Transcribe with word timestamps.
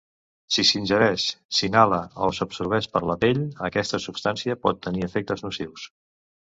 Si 0.53 0.63
s'ingereix, 0.69 1.25
s'inhala 1.59 2.01
o 2.29 2.31
s'absorbeix 2.39 2.91
per 2.97 3.03
la 3.11 3.19
pell, 3.27 3.45
aquesta 3.71 4.03
substància 4.09 4.61
pot 4.67 4.85
tenir 4.89 5.09
efectes 5.11 5.49
nocius. 5.51 5.91